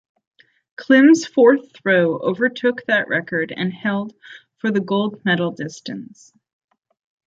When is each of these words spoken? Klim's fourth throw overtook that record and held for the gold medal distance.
Klim's 0.77 1.27
fourth 1.27 1.73
throw 1.75 2.17
overtook 2.17 2.83
that 2.87 3.07
record 3.07 3.53
and 3.55 3.71
held 3.71 4.15
for 4.57 4.71
the 4.71 4.79
gold 4.79 5.23
medal 5.25 5.51
distance. 5.51 6.33